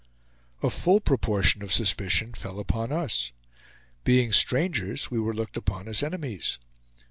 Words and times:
A 0.63 0.71
full 0.71 0.99
proportion 0.99 1.61
of 1.61 1.71
suspicion 1.71 2.33
fell 2.33 2.59
upon 2.59 2.91
us. 2.91 3.31
Being 4.03 4.33
strangers 4.33 5.11
we 5.11 5.19
were 5.19 5.31
looked 5.35 5.57
upon 5.57 5.87
as 5.87 6.01
enemies. 6.01 6.57